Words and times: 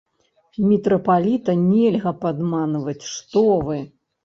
Мітрапаліта 0.69 1.51
нельга 1.67 2.15
падманваць, 2.25 2.99
што 3.13 3.47
вы! 3.71 3.81